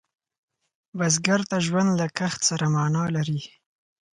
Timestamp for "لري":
3.15-3.41